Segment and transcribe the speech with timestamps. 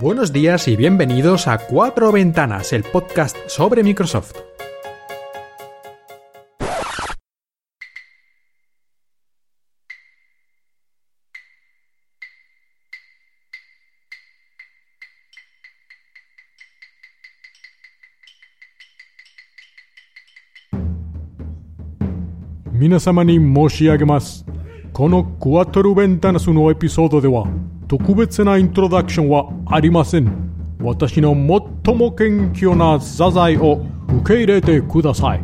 [0.00, 4.32] Buenos días y bienvenidos a Cuatro Ventanas, el podcast sobre Microsoft.
[22.72, 24.44] Minasamani Moshi Agemas.
[24.92, 27.71] Kono Cuatro Ventanas, un nuevo episodio de WA.
[27.92, 30.32] 特別なイントロダクションはありません。
[30.80, 31.34] 私の
[31.84, 35.42] 最も謙虚な座材を受け入れてください。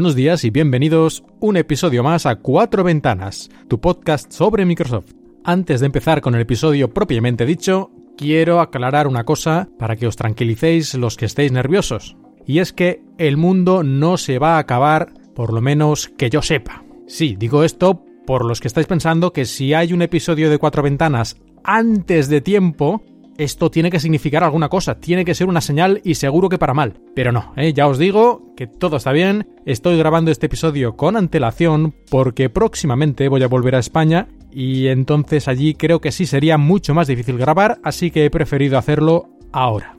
[0.00, 5.12] Buenos días y bienvenidos un episodio más a Cuatro Ventanas, tu podcast sobre Microsoft.
[5.44, 10.16] Antes de empezar con el episodio propiamente dicho, quiero aclarar una cosa para que os
[10.16, 12.16] tranquilicéis los que estéis nerviosos.
[12.46, 16.40] Y es que el mundo no se va a acabar, por lo menos que yo
[16.40, 16.82] sepa.
[17.06, 20.82] Sí, digo esto por los que estáis pensando que si hay un episodio de Cuatro
[20.82, 23.02] Ventanas antes de tiempo,
[23.38, 26.74] esto tiene que significar alguna cosa, tiene que ser una señal y seguro que para
[26.74, 27.00] mal.
[27.14, 27.72] Pero no, ¿eh?
[27.72, 33.28] ya os digo que todo está bien, estoy grabando este episodio con antelación porque próximamente
[33.28, 37.38] voy a volver a España y entonces allí creo que sí sería mucho más difícil
[37.38, 39.96] grabar, así que he preferido hacerlo ahora.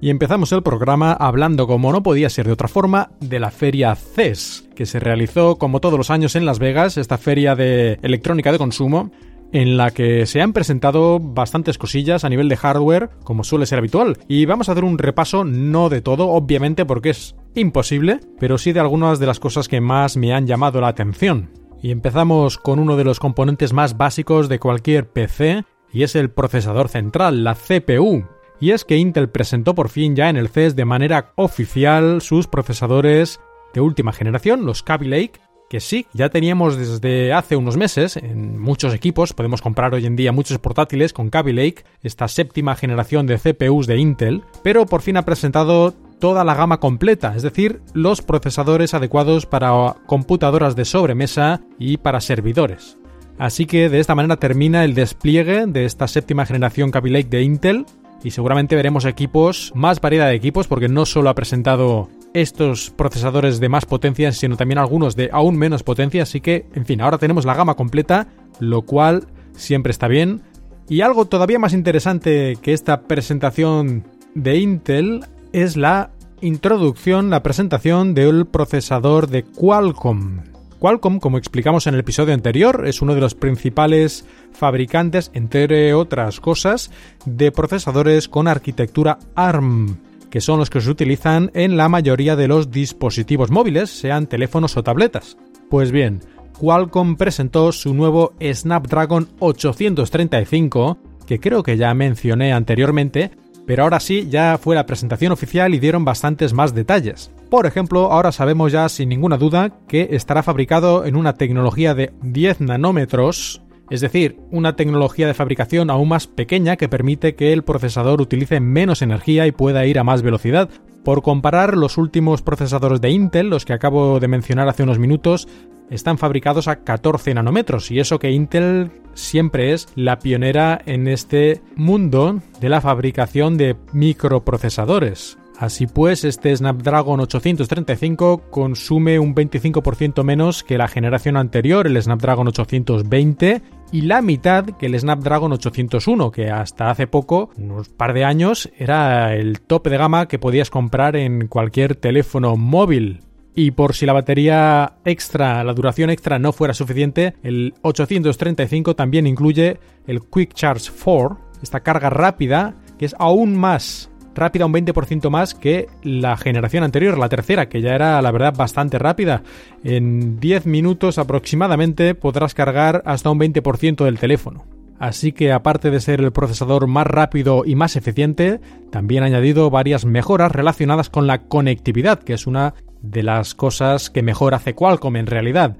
[0.00, 3.94] Y empezamos el programa hablando, como no podía ser de otra forma, de la feria
[3.94, 8.52] CES, que se realizó como todos los años en Las Vegas, esta feria de electrónica
[8.52, 9.10] de consumo,
[9.54, 13.78] en la que se han presentado bastantes cosillas a nivel de hardware, como suele ser
[13.78, 14.18] habitual.
[14.26, 18.72] Y vamos a hacer un repaso, no de todo, obviamente, porque es imposible, pero sí
[18.72, 21.50] de algunas de las cosas que más me han llamado la atención.
[21.80, 26.30] Y empezamos con uno de los componentes más básicos de cualquier PC, y es el
[26.30, 28.26] procesador central, la CPU.
[28.58, 32.48] Y es que Intel presentó por fin ya en el CES de manera oficial sus
[32.48, 33.38] procesadores
[33.72, 35.40] de última generación, los Kaby Lake,
[35.74, 40.14] que sí, ya teníamos desde hace unos meses en muchos equipos, podemos comprar hoy en
[40.14, 45.02] día muchos portátiles con Kaby Lake, esta séptima generación de CPUs de Intel, pero por
[45.02, 50.84] fin ha presentado toda la gama completa, es decir, los procesadores adecuados para computadoras de
[50.84, 52.96] sobremesa y para servidores.
[53.36, 57.42] Así que de esta manera termina el despliegue de esta séptima generación Kaby Lake de
[57.42, 57.84] Intel
[58.22, 63.60] y seguramente veremos equipos, más variedad de equipos, porque no solo ha presentado estos procesadores
[63.60, 67.16] de más potencia, sino también algunos de aún menos potencia, así que, en fin, ahora
[67.16, 68.26] tenemos la gama completa,
[68.58, 70.42] lo cual siempre está bien.
[70.88, 78.14] Y algo todavía más interesante que esta presentación de Intel es la introducción, la presentación
[78.14, 80.40] del procesador de Qualcomm.
[80.80, 86.40] Qualcomm, como explicamos en el episodio anterior, es uno de los principales fabricantes, entre otras
[86.40, 86.90] cosas,
[87.24, 89.96] de procesadores con arquitectura ARM
[90.34, 94.76] que son los que se utilizan en la mayoría de los dispositivos móviles, sean teléfonos
[94.76, 95.36] o tabletas.
[95.70, 96.22] Pues bien,
[96.58, 103.30] Qualcomm presentó su nuevo Snapdragon 835, que creo que ya mencioné anteriormente,
[103.64, 107.30] pero ahora sí ya fue la presentación oficial y dieron bastantes más detalles.
[107.48, 112.12] Por ejemplo, ahora sabemos ya sin ninguna duda que estará fabricado en una tecnología de
[112.22, 117.64] 10 nanómetros, es decir, una tecnología de fabricación aún más pequeña que permite que el
[117.64, 120.70] procesador utilice menos energía y pueda ir a más velocidad.
[121.04, 125.48] Por comparar, los últimos procesadores de Intel, los que acabo de mencionar hace unos minutos,
[125.90, 131.60] están fabricados a 14 nanómetros y eso que Intel siempre es la pionera en este
[131.76, 135.38] mundo de la fabricación de microprocesadores.
[135.56, 142.48] Así pues, este Snapdragon 835 consume un 25% menos que la generación anterior, el Snapdragon
[142.48, 143.62] 820,
[143.92, 148.68] y la mitad que el Snapdragon 801, que hasta hace poco, unos par de años,
[148.76, 153.20] era el tope de gama que podías comprar en cualquier teléfono móvil.
[153.54, 159.28] Y por si la batería extra, la duración extra no fuera suficiente, el 835 también
[159.28, 159.78] incluye
[160.08, 165.54] el Quick Charge 4, esta carga rápida que es aún más rápida, un 20% más
[165.54, 169.42] que la generación anterior, la tercera, que ya era la verdad bastante rápida.
[169.82, 174.64] En 10 minutos aproximadamente podrás cargar hasta un 20% del teléfono.
[174.98, 178.60] Así que aparte de ser el procesador más rápido y más eficiente,
[178.90, 184.08] también ha añadido varias mejoras relacionadas con la conectividad, que es una de las cosas
[184.08, 185.76] que mejor hace Qualcomm en realidad.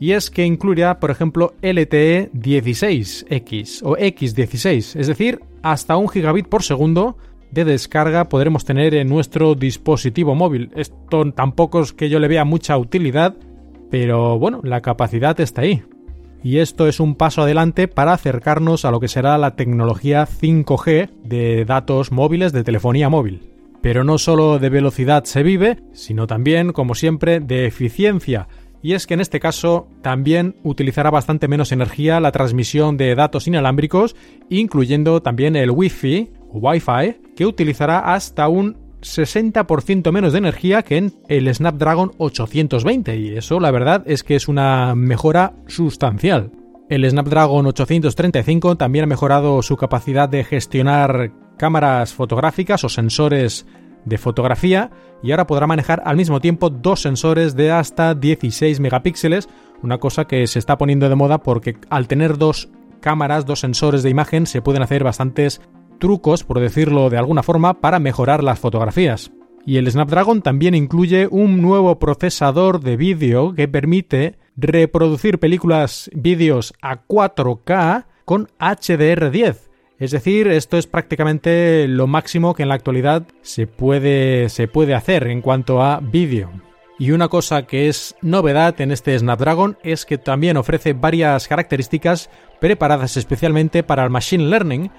[0.00, 6.48] Y es que incluirá, por ejemplo, LTE 16X o X16, es decir, hasta un gigabit
[6.48, 7.16] por segundo
[7.54, 10.70] de descarga podremos tener en nuestro dispositivo móvil.
[10.74, 13.34] Esto tampoco es que yo le vea mucha utilidad,
[13.90, 15.82] pero bueno, la capacidad está ahí.
[16.42, 21.08] Y esto es un paso adelante para acercarnos a lo que será la tecnología 5G
[21.24, 23.40] de datos móviles de telefonía móvil.
[23.80, 28.48] Pero no solo de velocidad se vive, sino también, como siempre, de eficiencia.
[28.82, 33.46] Y es que en este caso también utilizará bastante menos energía la transmisión de datos
[33.46, 34.14] inalámbricos,
[34.50, 41.12] incluyendo también el Wi-Fi Wi-Fi, que utilizará hasta un 60% menos de energía que en
[41.28, 46.50] el Snapdragon 820 y eso la verdad es que es una mejora sustancial.
[46.88, 53.66] El Snapdragon 835 también ha mejorado su capacidad de gestionar cámaras fotográficas o sensores
[54.04, 54.90] de fotografía
[55.22, 59.48] y ahora podrá manejar al mismo tiempo dos sensores de hasta 16 megapíxeles,
[59.82, 62.68] una cosa que se está poniendo de moda porque al tener dos
[63.00, 65.60] cámaras, dos sensores de imagen, se pueden hacer bastantes
[65.98, 69.32] trucos, por decirlo de alguna forma, para mejorar las fotografías.
[69.66, 76.74] Y el Snapdragon también incluye un nuevo procesador de vídeo que permite reproducir películas vídeos
[76.82, 79.56] a 4K con HDR10.
[79.98, 84.94] Es decir, esto es prácticamente lo máximo que en la actualidad se puede, se puede
[84.94, 86.50] hacer en cuanto a vídeo.
[86.98, 92.30] Y una cosa que es novedad en este Snapdragon es que también ofrece varias características
[92.60, 94.90] preparadas especialmente para el Machine Learning,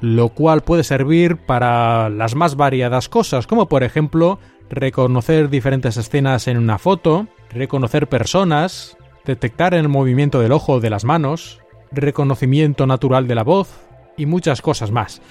[0.00, 4.38] lo cual puede servir para las más variadas cosas, como por ejemplo
[4.70, 10.90] reconocer diferentes escenas en una foto, reconocer personas, detectar el movimiento del ojo o de
[10.90, 11.60] las manos,
[11.90, 13.68] reconocimiento natural de la voz
[14.16, 15.22] y muchas cosas más.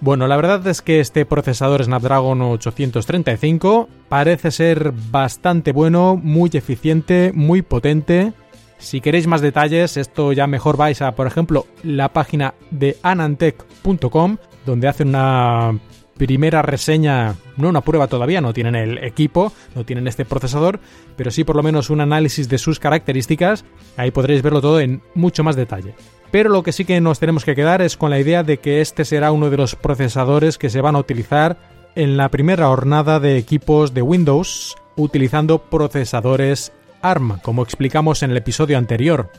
[0.00, 7.32] Bueno, la verdad es que este procesador Snapdragon 835 parece ser bastante bueno, muy eficiente,
[7.34, 8.32] muy potente
[8.78, 14.36] si queréis más detalles, esto ya mejor vais a, por ejemplo, la página de anantech.com,
[14.64, 15.78] donde hacen una
[16.16, 20.80] primera reseña, no una prueba todavía, no tienen el equipo, no tienen este procesador,
[21.16, 23.64] pero sí por lo menos un análisis de sus características,
[23.96, 25.94] ahí podréis verlo todo en mucho más detalle.
[26.30, 28.80] Pero lo que sí que nos tenemos que quedar es con la idea de que
[28.80, 31.58] este será uno de los procesadores que se van a utilizar
[31.94, 36.72] en la primera jornada de equipos de Windows utilizando procesadores
[37.10, 39.30] ARM, como explicamos en el episodio anterior.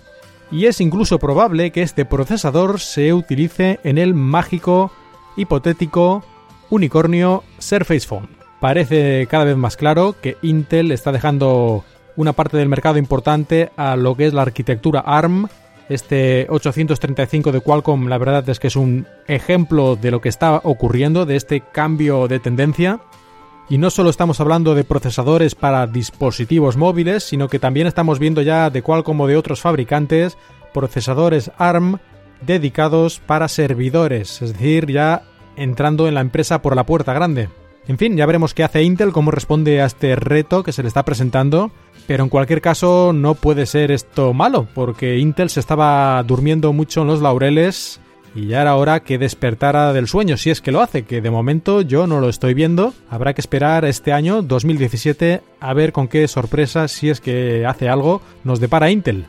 [0.51, 4.91] Y es incluso probable que este procesador se utilice en el mágico,
[5.35, 6.23] hipotético,
[6.69, 8.29] unicornio Surface Phone.
[8.59, 11.83] Parece cada vez más claro que Intel está dejando
[12.15, 15.47] una parte del mercado importante a lo que es la arquitectura ARM.
[15.89, 20.59] Este 835 de Qualcomm la verdad es que es un ejemplo de lo que está
[20.63, 22.99] ocurriendo, de este cambio de tendencia.
[23.69, 28.41] Y no solo estamos hablando de procesadores para dispositivos móviles, sino que también estamos viendo
[28.41, 30.37] ya de cual como de otros fabricantes
[30.73, 31.99] procesadores ARM
[32.45, 35.23] dedicados para servidores, es decir, ya
[35.55, 37.49] entrando en la empresa por la puerta grande.
[37.87, 40.87] En fin, ya veremos qué hace Intel, cómo responde a este reto que se le
[40.87, 41.71] está presentando,
[42.05, 47.01] pero en cualquier caso no puede ser esto malo, porque Intel se estaba durmiendo mucho
[47.01, 47.99] en los laureles
[48.37, 51.31] y ya era hora que despertara del sueño, si es que lo hace, que de
[51.31, 52.93] momento yo no lo estoy viendo.
[53.09, 57.89] Habrá que esperar este año, 2017, a ver con qué sorpresa, si es que hace
[57.89, 59.25] algo, nos depara Intel.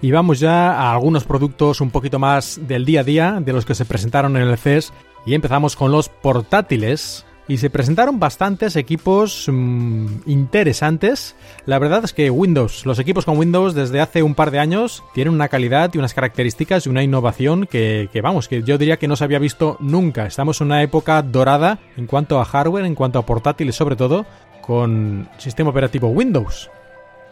[0.00, 3.66] Y vamos ya a algunos productos un poquito más del día a día, de los
[3.66, 4.94] que se presentaron en el CES,
[5.26, 11.34] y empezamos con los portátiles y se presentaron bastantes equipos mm, interesantes.
[11.66, 15.02] La verdad es que Windows, los equipos con Windows desde hace un par de años
[15.14, 18.98] tienen una calidad y unas características y una innovación que, que vamos, que yo diría
[18.98, 20.26] que no se había visto nunca.
[20.26, 24.26] Estamos en una época dorada en cuanto a hardware, en cuanto a portátiles sobre todo,
[24.62, 26.70] con sistema operativo Windows.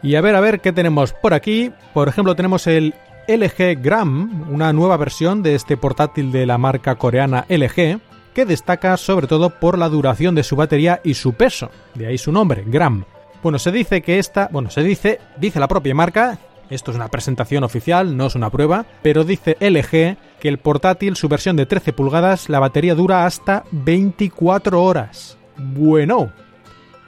[0.03, 1.71] Y a ver, a ver qué tenemos por aquí.
[1.95, 2.93] Por ejemplo, tenemos el
[3.29, 8.01] LG Gram, una nueva versión de este portátil de la marca coreana LG
[8.35, 12.19] que destaca sobre todo por la duración de su batería y su peso, de ahí
[12.19, 13.05] su nombre, Gram.
[13.43, 16.39] Bueno, se dice que esta, bueno, se dice, dice la propia marca,
[16.71, 21.17] esto es una presentación oficial, no es una prueba, pero dice LG que el portátil,
[21.17, 25.39] su versión de 13 pulgadas, la batería dura hasta 24 horas.
[25.57, 26.33] Bueno,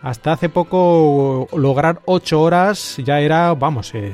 [0.03, 4.13] hasta hace poco lograr 8 horas ya era, vamos, eh,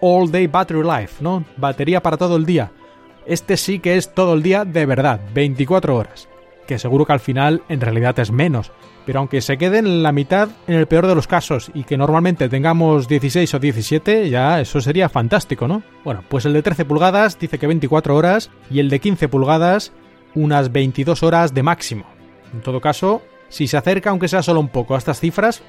[0.00, 1.44] all day battery life, ¿no?
[1.56, 2.70] Batería para todo el día.
[3.26, 6.28] Este sí que es todo el día de verdad, 24 horas
[6.66, 8.72] que seguro que al final en realidad es menos.
[9.06, 11.98] Pero aunque se quede en la mitad en el peor de los casos y que
[11.98, 15.82] normalmente tengamos 16 o 17, ya eso sería fantástico, ¿no?
[16.04, 19.92] Bueno, pues el de 13 pulgadas dice que 24 horas y el de 15 pulgadas
[20.34, 22.06] unas 22 horas de máximo.
[22.52, 25.62] En todo caso, si se acerca aunque sea solo un poco a estas cifras,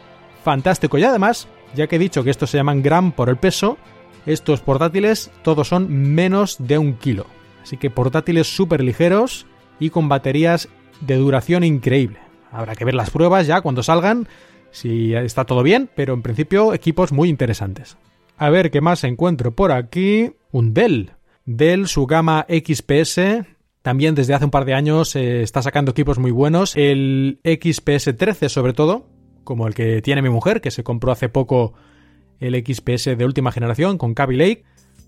[0.44, 0.98] fantástico.
[0.98, 3.78] Y además, ya que he dicho que estos se llaman gram por el peso,
[4.26, 7.26] estos portátiles todos son menos de un kilo.
[7.62, 9.46] Así que portátiles súper ligeros
[9.80, 10.70] y con baterías
[11.02, 12.20] de duración increíble.
[12.52, 14.28] Habrá que ver las pruebas ya cuando salgan,
[14.72, 17.98] si está todo bien, pero en principio equipos muy interesantes.
[18.38, 20.34] A ver qué más encuentro por aquí.
[20.52, 21.12] Un Dell.
[21.46, 23.46] Dell, su gama XPS,
[23.82, 26.76] también desde hace un par de años eh, está sacando equipos muy buenos.
[26.76, 29.06] El XPS 13 sobre todo,
[29.44, 31.74] como el que tiene mi mujer, que se compró hace poco
[32.40, 34.64] el XPS de última generación con Kaby Lake.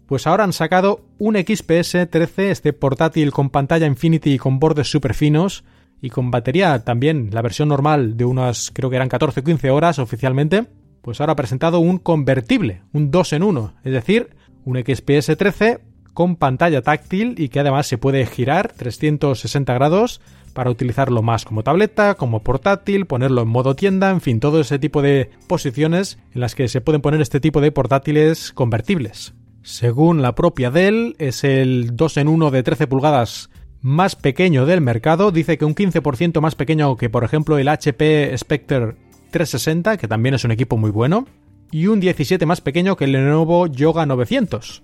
[0.05, 4.89] Pues ahora han sacado un XPS 13, este portátil con pantalla Infinity y con bordes
[4.89, 5.63] super finos
[6.01, 9.69] y con batería también, la versión normal de unas, creo que eran 14 o 15
[9.71, 10.65] horas oficialmente.
[11.01, 14.35] Pues ahora ha presentado un convertible, un 2 en 1, es decir,
[14.65, 15.79] un XPS 13
[16.13, 20.19] con pantalla táctil y que además se puede girar 360 grados
[20.53, 24.79] para utilizarlo más como tableta, como portátil, ponerlo en modo tienda, en fin, todo ese
[24.79, 29.35] tipo de posiciones en las que se pueden poner este tipo de portátiles convertibles.
[29.61, 33.51] Según la propia Dell, es el 2 en 1 de 13 pulgadas
[33.81, 38.37] más pequeño del mercado, dice que un 15% más pequeño que por ejemplo el HP
[38.37, 38.95] Spectre
[39.31, 41.27] 360, que también es un equipo muy bueno,
[41.71, 44.83] y un 17 más pequeño que el Lenovo Yoga 900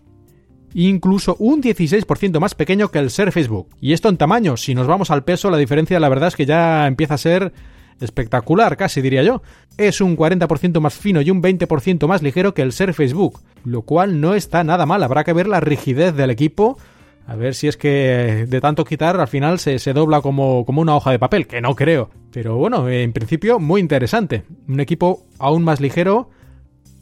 [0.73, 3.69] incluso un 16% más pequeño que el Surface Book.
[3.79, 6.45] Y esto en tamaño, si nos vamos al peso, la diferencia la verdad es que
[6.45, 7.53] ya empieza a ser
[7.99, 9.41] espectacular, casi diría yo.
[9.77, 13.83] Es un 40% más fino y un 20% más ligero que el Surface Book, lo
[13.83, 16.77] cual no está nada mal, habrá que ver la rigidez del equipo.
[17.25, 20.81] A ver si es que de tanto quitar al final se, se dobla como, como
[20.81, 22.09] una hoja de papel, que no creo.
[22.31, 24.43] Pero bueno, en principio muy interesante.
[24.67, 26.29] Un equipo aún más ligero,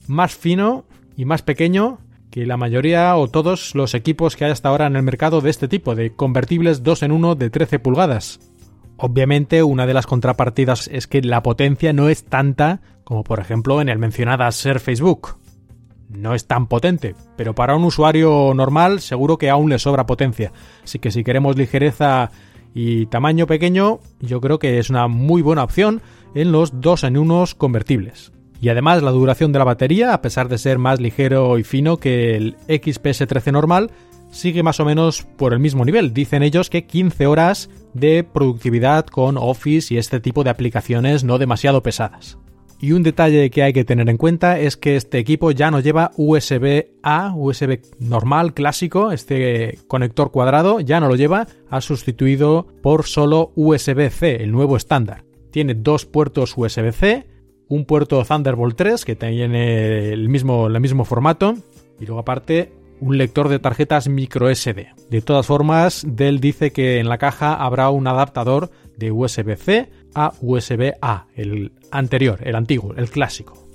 [0.07, 0.85] más fino
[1.15, 1.99] y más pequeño
[2.29, 5.49] que la mayoría o todos los equipos que hay hasta ahora en el mercado de
[5.49, 8.39] este tipo, de convertibles 2 en 1 de 13 pulgadas.
[8.97, 13.81] Obviamente una de las contrapartidas es que la potencia no es tanta como por ejemplo
[13.81, 15.40] en el mencionada Surface Book.
[16.13, 20.51] No es tan potente, pero para un usuario normal seguro que aún le sobra potencia.
[20.83, 22.31] Así que si queremos ligereza
[22.73, 26.01] y tamaño pequeño, yo creo que es una muy buena opción
[26.35, 28.31] en los 2 en 1 convertibles.
[28.61, 31.97] Y además la duración de la batería, a pesar de ser más ligero y fino
[31.97, 33.89] que el XPS 13 normal,
[34.29, 36.13] sigue más o menos por el mismo nivel.
[36.13, 41.37] Dicen ellos que 15 horas de productividad con Office y este tipo de aplicaciones no
[41.37, 42.37] demasiado pesadas.
[42.81, 45.79] Y un detalle que hay que tener en cuenta es que este equipo ya no
[45.79, 52.65] lleva USB A, USB normal, clásico, este conector cuadrado ya no lo lleva, ha sustituido
[52.81, 55.25] por solo USB-C, el nuevo estándar.
[55.51, 57.27] Tiene dos puertos USB-C
[57.71, 61.53] un puerto Thunderbolt 3 que tiene el mismo, el mismo formato
[61.99, 64.89] y luego aparte un lector de tarjetas micro SD.
[65.09, 70.33] De todas formas, Dell dice que en la caja habrá un adaptador de USB-C a
[70.41, 73.67] USB-A, el anterior, el antiguo, el clásico.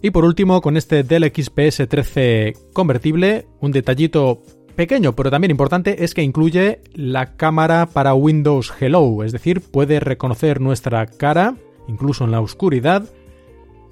[0.00, 4.42] Y por último, con este Dell XPS 13 convertible, un detallito
[4.76, 9.98] pequeño pero también importante es que incluye la cámara para Windows Hello, es decir, puede
[9.98, 11.56] reconocer nuestra cara,
[11.88, 13.02] incluso en la oscuridad,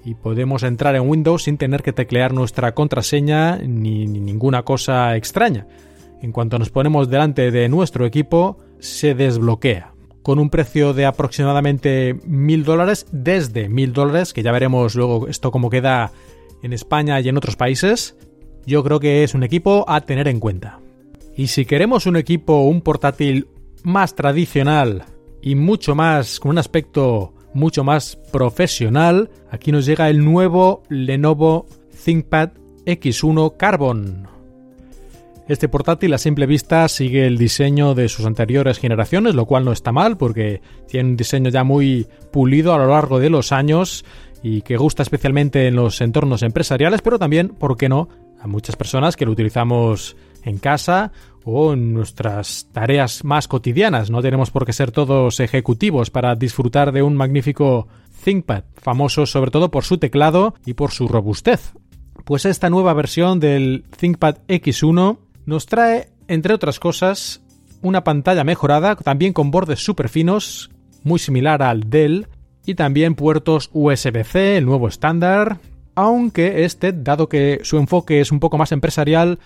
[0.05, 5.67] y podemos entrar en Windows sin tener que teclear nuestra contraseña ni, ninguna cosa extraña.
[6.21, 9.96] En cuanto nos ponemos delante de nuestro equipo, se desbloquea
[10.27, 15.51] con un precio de aproximadamente mil dólares desde mil dólares, que ya veremos luego esto
[15.51, 16.11] cómo queda
[16.61, 18.17] en España y en otros países.
[18.65, 20.81] Yo creo que es un equipo a tener en cuenta.
[21.37, 23.47] Y si queremos un equipo, un portátil
[23.83, 25.05] más tradicional
[25.41, 31.67] y mucho más con un aspecto mucho más profesional, aquí nos llega el nuevo Lenovo
[32.03, 32.49] ThinkPad
[32.85, 34.36] X1 Carbon.
[35.47, 39.71] Este portátil a simple vista sigue el diseño de sus anteriores generaciones, lo cual no
[39.71, 44.03] está mal porque tiene un diseño ya muy pulido a lo largo de los años
[44.43, 48.09] y que gusta especialmente en los entornos empresariales, pero también, ¿por qué no?,
[48.41, 51.13] a muchas personas que lo utilizamos en casa
[51.45, 54.11] o en nuestras tareas más cotidianas.
[54.11, 57.87] No tenemos por qué ser todos ejecutivos para disfrutar de un magnífico
[58.23, 61.73] ThinkPad, famoso sobre todo por su teclado y por su robustez.
[62.25, 67.41] Pues esta nueva versión del ThinkPad X1 nos trae, entre otras cosas,
[67.81, 70.69] una pantalla mejorada, también con bordes súper finos,
[71.03, 72.27] muy similar al Dell,
[72.67, 75.57] y también puertos USB-C, el nuevo estándar,
[75.95, 79.39] aunque este, dado que su enfoque es un poco más empresarial,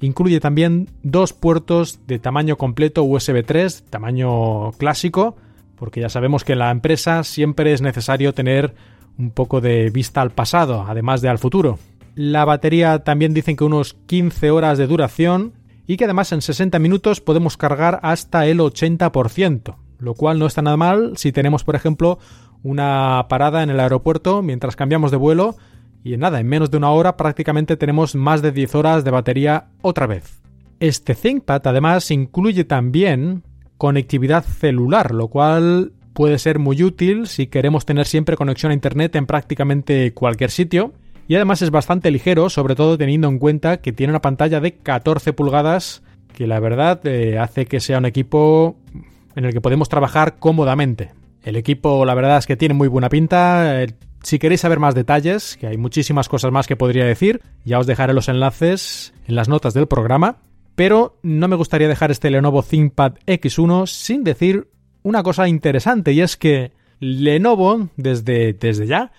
[0.00, 5.36] Incluye también dos puertos de tamaño completo USB 3, tamaño clásico,
[5.76, 8.74] porque ya sabemos que en la empresa siempre es necesario tener
[9.18, 11.78] un poco de vista al pasado, además de al futuro.
[12.16, 15.52] La batería también dicen que unos 15 horas de duración
[15.86, 20.62] y que además en 60 minutos podemos cargar hasta el 80%, lo cual no está
[20.62, 22.18] nada mal si tenemos, por ejemplo,
[22.62, 25.56] una parada en el aeropuerto mientras cambiamos de vuelo
[26.02, 29.10] y en nada, en menos de una hora prácticamente tenemos más de 10 horas de
[29.10, 30.40] batería otra vez.
[30.80, 33.42] Este ThinkPad además incluye también
[33.76, 39.16] conectividad celular, lo cual puede ser muy útil si queremos tener siempre conexión a Internet
[39.16, 40.94] en prácticamente cualquier sitio.
[41.28, 44.74] Y además es bastante ligero, sobre todo teniendo en cuenta que tiene una pantalla de
[44.74, 46.02] 14 pulgadas,
[46.32, 48.76] que la verdad eh, hace que sea un equipo
[49.34, 51.12] en el que podemos trabajar cómodamente.
[51.42, 53.82] El equipo, la verdad es que tiene muy buena pinta.
[53.82, 57.78] Eh, si queréis saber más detalles, que hay muchísimas cosas más que podría decir, ya
[57.78, 60.38] os dejaré los enlaces en las notas del programa.
[60.74, 64.68] Pero no me gustaría dejar este Lenovo ThinkPad X1 sin decir
[65.02, 69.12] una cosa interesante y es que Lenovo desde, desde ya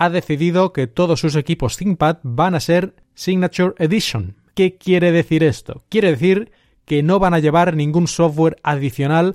[0.00, 4.36] ha decidido que todos sus equipos ThinkPad van a ser Signature Edition.
[4.54, 5.84] ¿Qué quiere decir esto?
[5.90, 6.52] Quiere decir
[6.86, 9.34] que no van a llevar ningún software adicional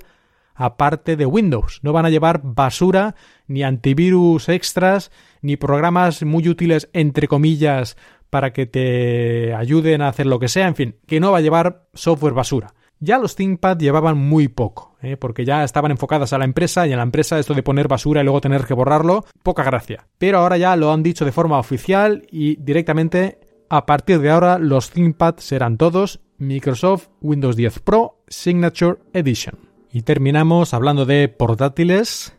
[0.56, 1.78] aparte de Windows.
[1.82, 3.14] No van a llevar basura,
[3.46, 7.96] ni antivirus extras, ni programas muy útiles, entre comillas,
[8.28, 10.66] para que te ayuden a hacer lo que sea.
[10.66, 12.74] En fin, que no va a llevar software basura.
[12.98, 15.16] Ya los ThinkPad llevaban muy poco, ¿eh?
[15.18, 18.22] porque ya estaban enfocadas a la empresa y en la empresa esto de poner basura
[18.22, 20.06] y luego tener que borrarlo, poca gracia.
[20.16, 23.38] Pero ahora ya lo han dicho de forma oficial y directamente
[23.68, 29.58] a partir de ahora los ThinkPad serán todos Microsoft Windows 10 Pro Signature Edition.
[29.92, 32.34] Y terminamos hablando de portátiles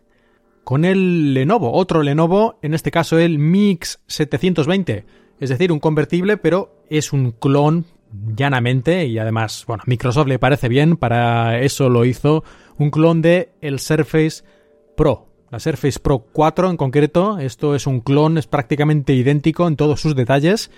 [0.63, 5.05] con el Lenovo, otro Lenovo, en este caso el Mix 720,
[5.39, 7.85] es decir, un convertible, pero es un clon
[8.35, 12.43] llanamente y además, bueno, Microsoft le parece bien, para eso lo hizo
[12.77, 14.43] un clon de el Surface
[14.95, 15.27] Pro.
[15.49, 20.01] La Surface Pro 4 en concreto, esto es un clon, es prácticamente idéntico en todos
[20.01, 20.71] sus detalles,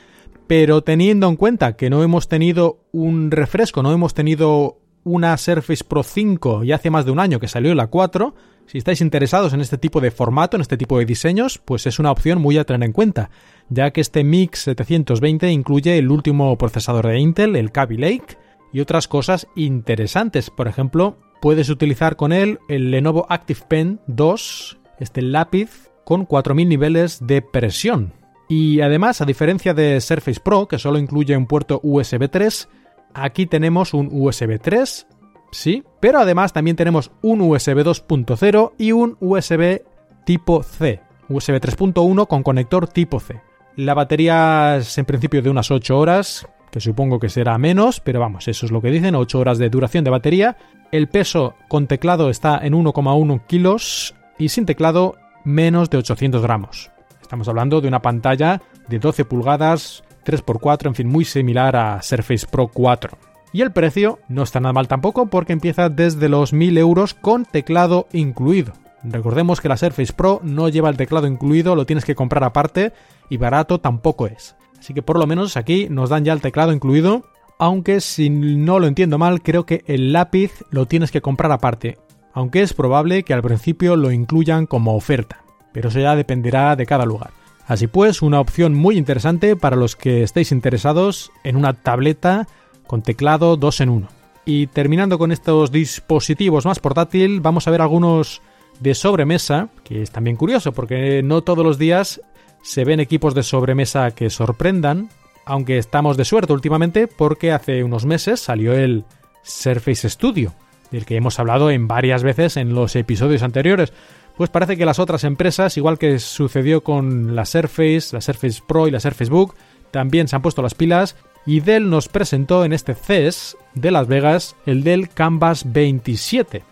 [0.47, 5.83] pero teniendo en cuenta que no hemos tenido un refresco, no hemos tenido una Surface
[5.83, 8.35] Pro 5 y hace más de un año que salió la 4,
[8.69, 11.97] si estáis interesados en este tipo de formato, en este tipo de diseños, pues es
[11.97, 13.31] una opción muy a tener en cuenta,
[13.67, 18.37] ya que este Mix 720 incluye el último procesador de Intel, el Kaby Lake,
[18.71, 20.51] y otras cosas interesantes.
[20.51, 26.69] Por ejemplo, puedes utilizar con él el Lenovo Active Pen 2, este lápiz con 4000
[26.69, 28.13] niveles de presión.
[28.47, 32.69] Y además, a diferencia de Surface Pro, que solo incluye un puerto USB 3,
[33.15, 35.07] aquí tenemos un USB 3
[35.51, 39.81] sí, pero además también tenemos un USB 2.0 y un USB
[40.25, 43.41] tipo C, USB 3.1 con conector tipo C.
[43.75, 48.19] La batería es en principio de unas 8 horas, que supongo que será menos, pero
[48.19, 50.57] vamos, eso es lo que dicen, 8 horas de duración de batería.
[50.91, 56.91] El peso con teclado está en 1,1 kilos y sin teclado menos de 800 gramos.
[57.21, 62.47] Estamos hablando de una pantalla de 12 pulgadas, 3x4, en fin, muy similar a Surface
[62.47, 63.28] Pro 4.
[63.51, 67.45] Y el precio no está nada mal tampoco porque empieza desde los 1000 euros con
[67.45, 68.73] teclado incluido.
[69.03, 72.91] Recordemos que la Surface Pro no lleva el teclado incluido, lo tienes que comprar aparte
[73.29, 74.55] y barato tampoco es.
[74.77, 77.25] Así que por lo menos aquí nos dan ya el teclado incluido,
[77.57, 81.97] aunque si no lo entiendo mal creo que el lápiz lo tienes que comprar aparte,
[82.33, 86.85] aunque es probable que al principio lo incluyan como oferta, pero eso ya dependerá de
[86.85, 87.31] cada lugar.
[87.67, 92.47] Así pues, una opción muy interesante para los que estéis interesados en una tableta
[92.89, 94.07] con teclado 2 en 1.
[94.45, 98.41] Y terminando con estos dispositivos más portátil, vamos a ver algunos
[98.79, 102.19] de sobremesa, que es también curioso porque no todos los días
[102.63, 105.09] se ven equipos de sobremesa que sorprendan,
[105.45, 109.05] aunque estamos de suerte últimamente porque hace unos meses salió el
[109.43, 110.55] Surface Studio,
[110.89, 113.93] del que hemos hablado en varias veces en los episodios anteriores.
[114.35, 118.87] Pues parece que las otras empresas, igual que sucedió con la Surface, la Surface Pro
[118.87, 119.53] y la Surface Book,
[119.91, 124.07] también se han puesto las pilas y Dell nos presentó en este CES de Las
[124.07, 126.63] Vegas el Dell Canvas 27.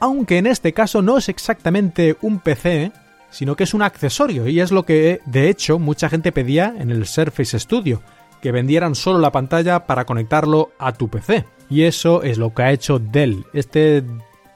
[0.00, 2.92] Aunque en este caso no es exactamente un PC,
[3.30, 6.90] sino que es un accesorio y es lo que de hecho mucha gente pedía en
[6.90, 8.02] el Surface Studio,
[8.40, 11.44] que vendieran solo la pantalla para conectarlo a tu PC.
[11.70, 13.44] Y eso es lo que ha hecho Dell.
[13.52, 14.04] Este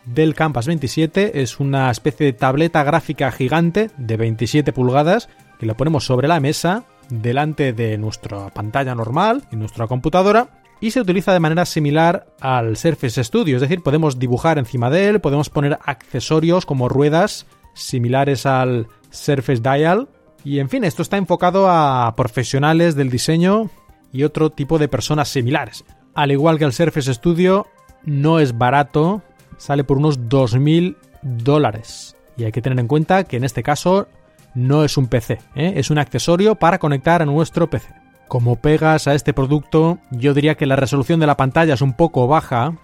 [0.05, 5.29] Dell Canvas 27 es una especie de tableta gráfica gigante de 27 pulgadas
[5.59, 10.49] que la ponemos sobre la mesa delante de nuestra pantalla normal, en nuestra computadora,
[10.81, 15.09] y se utiliza de manera similar al Surface Studio, es decir, podemos dibujar encima de
[15.09, 20.09] él, podemos poner accesorios como ruedas similares al Surface Dial,
[20.45, 23.71] y en fin, esto está enfocado a profesionales del diseño
[24.13, 25.85] y otro tipo de personas similares.
[26.15, 27.67] Al igual que el Surface Studio,
[28.05, 29.23] no es barato,
[29.57, 32.17] sale por unos 2.000 dólares.
[32.37, 34.09] Y hay que tener en cuenta que en este caso
[34.59, 35.75] no es un PC, ¿eh?
[35.77, 37.89] es un accesorio para conectar a nuestro PC.
[38.27, 41.95] Como pegas a este producto, yo diría que la resolución de la pantalla es un
[41.95, 42.77] poco baja,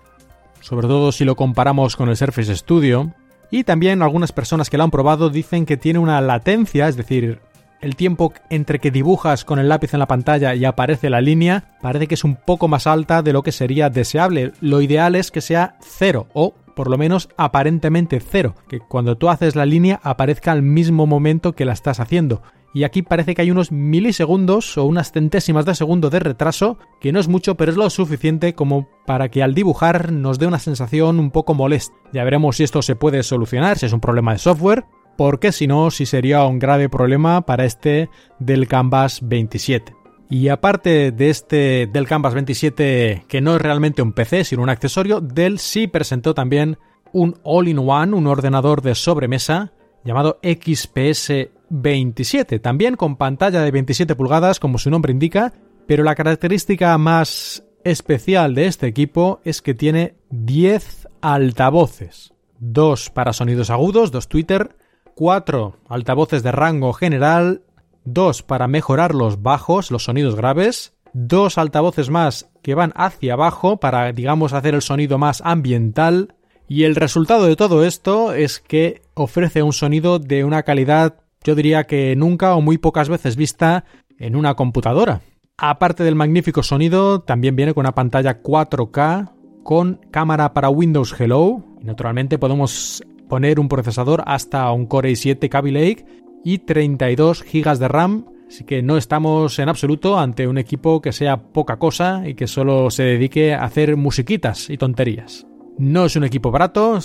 [0.61, 3.13] sobre todo si lo comparamos con el Surface Studio,
[3.51, 7.41] y también algunas personas que lo han probado dicen que tiene una latencia, es decir,
[7.81, 11.77] el tiempo entre que dibujas con el lápiz en la pantalla y aparece la línea
[11.83, 14.53] parece que es un poco más alta de lo que sería deseable.
[14.61, 19.29] Lo ideal es que sea cero o por lo menos aparentemente cero, que cuando tú
[19.29, 22.43] haces la línea aparezca al mismo momento que la estás haciendo.
[22.75, 27.13] Y aquí parece que hay unos milisegundos o unas centésimas de segundo de retraso, que
[27.13, 30.59] no es mucho, pero es lo suficiente como para que al dibujar nos dé una
[30.59, 31.95] sensación un poco molesta.
[32.13, 35.69] Ya veremos si esto se puede solucionar, si es un problema de software, porque si
[35.69, 38.11] no, sí sería un grave problema para este
[38.41, 40.04] del Canvas 27.
[40.31, 44.71] Y aparte de este del Canvas 27, que no es realmente un PC, sino un
[44.71, 46.79] accesorio, Dell sí presentó también
[47.13, 49.73] un all-in-one, un ordenador de sobremesa
[50.05, 55.53] llamado XPS 27, también con pantalla de 27 pulgadas, como su nombre indica,
[55.87, 63.33] pero la característica más especial de este equipo es que tiene 10 altavoces, dos para
[63.33, 64.77] sonidos agudos, dos Twitter,
[65.15, 67.63] cuatro altavoces de rango general
[68.05, 73.79] dos para mejorar los bajos, los sonidos graves, dos altavoces más que van hacia abajo
[73.79, 76.35] para, digamos, hacer el sonido más ambiental,
[76.67, 81.55] y el resultado de todo esto es que ofrece un sonido de una calidad, yo
[81.55, 83.85] diría que nunca o muy pocas veces vista
[84.19, 85.21] en una computadora.
[85.59, 91.63] Aparte del magnífico sonido, también viene con una pantalla 4K con cámara para Windows Hello.
[91.81, 97.79] Y naturalmente podemos poner un procesador hasta un Core i7 Kaby Lake y 32 GB
[97.79, 102.23] de RAM, así que no estamos en absoluto ante un equipo que sea poca cosa
[102.27, 105.47] y que solo se dedique a hacer musiquitas y tonterías.
[105.79, 106.99] No es un equipo barato,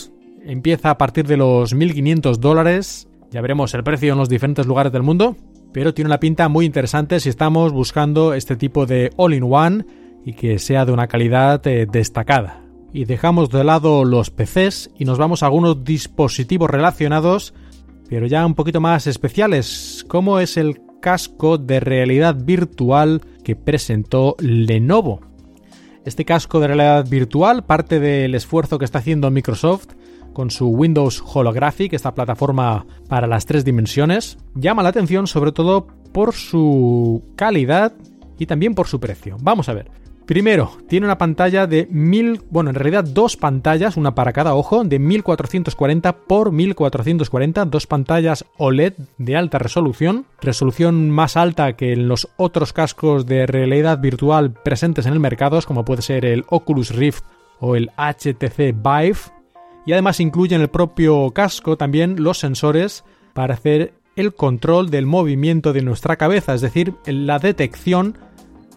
[0.43, 4.91] empieza a partir de los 1.500 dólares, ya veremos el precio en los diferentes lugares
[4.91, 5.36] del mundo,
[5.71, 9.86] pero tiene una pinta muy interesante si estamos buscando este tipo de all-in-one
[10.25, 12.63] y que sea de una calidad eh, destacada.
[12.91, 17.54] Y dejamos de lado los PCs y nos vamos a algunos dispositivos relacionados
[18.10, 24.36] pero ya un poquito más especiales, como es el casco de realidad virtual que presentó
[24.39, 25.22] Lenovo.
[26.06, 29.89] Este casco de realidad virtual parte del esfuerzo que está haciendo Microsoft
[30.34, 35.88] con su Windows Holographic, esta plataforma para las tres dimensiones, llama la atención sobre todo
[36.12, 37.93] por su calidad
[38.39, 39.38] y también por su precio.
[39.41, 39.91] Vamos a ver.
[40.30, 44.84] Primero, tiene una pantalla de 1000, bueno, en realidad dos pantallas, una para cada ojo,
[44.84, 52.08] de 1440 por 1440, dos pantallas OLED de alta resolución, resolución más alta que en
[52.08, 56.96] los otros cascos de realidad virtual presentes en el mercado, como puede ser el Oculus
[56.96, 57.24] Rift
[57.60, 59.18] o el HTC Vive,
[59.88, 65.08] y además incluye en el propio casco también los sensores para hacer el control del
[65.08, 68.15] movimiento de nuestra cabeza, es decir, la detección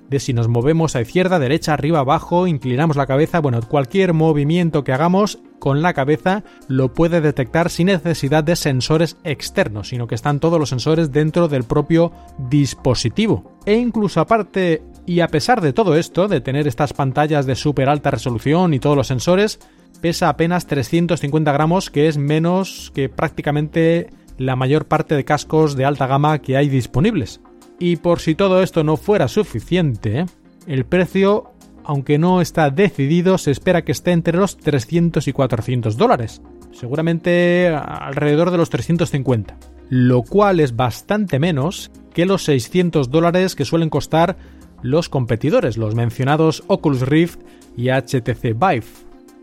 [0.09, 4.85] de si nos movemos a izquierda, derecha, arriba, abajo, inclinamos la cabeza, bueno, cualquier movimiento
[4.85, 10.15] que hagamos con la cabeza lo puede detectar sin necesidad de sensores externos, sino que
[10.15, 13.59] están todos los sensores dentro del propio dispositivo.
[13.65, 17.88] E incluso aparte y a pesar de todo esto, de tener estas pantallas de súper
[17.88, 19.59] alta resolución y todos los sensores,
[20.01, 25.85] pesa apenas 350 gramos, que es menos que prácticamente la mayor parte de cascos de
[25.85, 27.41] alta gama que hay disponibles.
[27.83, 30.27] Y por si todo esto no fuera suficiente,
[30.68, 31.51] el precio,
[31.83, 36.42] aunque no está decidido, se espera que esté entre los 300 y 400 dólares.
[36.71, 39.57] Seguramente alrededor de los 350.
[39.88, 44.37] Lo cual es bastante menos que los 600 dólares que suelen costar
[44.81, 47.40] los competidores, los mencionados Oculus Rift
[47.77, 48.87] y HTC Vive.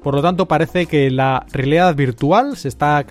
[0.03, 3.01] Por lo tanto, parece que la realidad virtual se está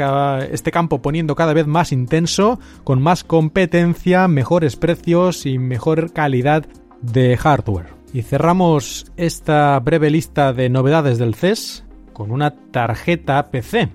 [0.51, 6.67] este campo poniendo cada vez más intenso, con más competencia, mejores precios y mejor calidad
[7.03, 7.95] de hardware.
[8.15, 13.91] Y cerramos esta breve lista de novedades del CES con una tarjeta PC,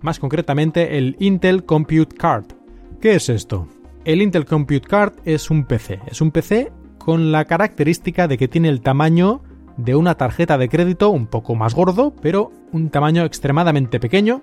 [0.00, 2.46] más concretamente el Intel Compute Card.
[3.00, 3.68] ¿Qué es esto?
[4.06, 8.48] El Intel Compute Card es un PC, es un PC con la característica de que
[8.48, 9.42] tiene el tamaño
[9.78, 14.42] de una tarjeta de crédito un poco más gordo, pero un tamaño extremadamente pequeño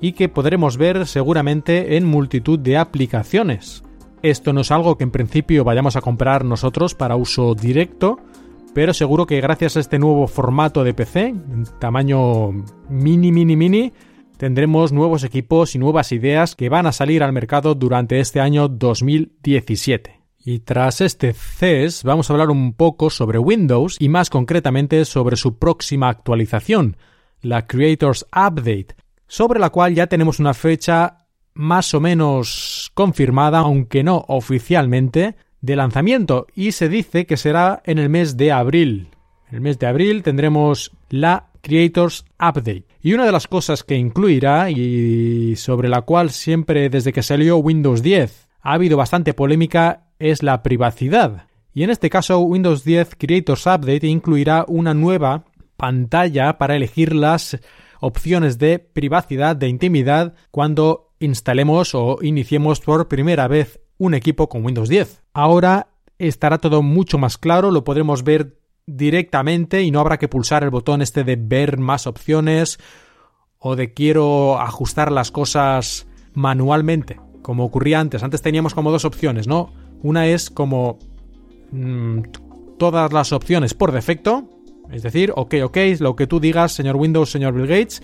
[0.00, 3.82] y que podremos ver seguramente en multitud de aplicaciones.
[4.22, 8.18] Esto no es algo que en principio vayamos a comprar nosotros para uso directo,
[8.72, 11.34] pero seguro que gracias a este nuevo formato de PC,
[11.80, 12.52] tamaño
[12.88, 13.92] mini, mini, mini,
[14.36, 18.68] tendremos nuevos equipos y nuevas ideas que van a salir al mercado durante este año
[18.68, 20.17] 2017.
[20.38, 25.36] Y tras este CES vamos a hablar un poco sobre Windows y más concretamente sobre
[25.36, 26.96] su próxima actualización,
[27.42, 28.94] la Creators Update,
[29.26, 35.76] sobre la cual ya tenemos una fecha más o menos confirmada, aunque no oficialmente, de
[35.76, 39.08] lanzamiento y se dice que será en el mes de abril.
[39.48, 42.84] En el mes de abril tendremos la Creators Update.
[43.00, 47.56] Y una de las cosas que incluirá y sobre la cual siempre desde que salió
[47.58, 51.46] Windows 10 ha habido bastante polémica es la privacidad.
[51.72, 55.44] Y en este caso Windows 10 Creators Update incluirá una nueva
[55.76, 57.58] pantalla para elegir las
[58.00, 64.64] opciones de privacidad, de intimidad, cuando instalemos o iniciemos por primera vez un equipo con
[64.64, 65.22] Windows 10.
[65.32, 70.64] Ahora estará todo mucho más claro, lo podremos ver directamente y no habrá que pulsar
[70.64, 72.78] el botón este de ver más opciones
[73.58, 78.22] o de quiero ajustar las cosas manualmente, como ocurría antes.
[78.22, 79.72] Antes teníamos como dos opciones, ¿no?
[80.02, 80.98] Una es como
[81.72, 82.20] mm,
[82.78, 84.48] todas las opciones por defecto,
[84.90, 88.02] es decir, ok, ok, lo que tú digas, señor Windows, señor Bill Gates,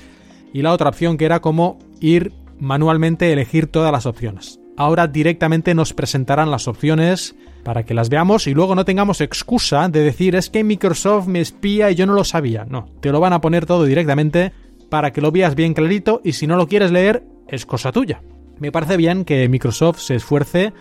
[0.52, 4.60] y la otra opción que era como ir manualmente elegir todas las opciones.
[4.76, 9.88] Ahora directamente nos presentarán las opciones para que las veamos y luego no tengamos excusa
[9.88, 12.66] de decir es que Microsoft me espía y yo no lo sabía.
[12.68, 14.52] No, te lo van a poner todo directamente
[14.90, 18.22] para que lo veas bien clarito y si no lo quieres leer es cosa tuya.
[18.58, 20.72] Me parece bien que Microsoft se esfuerce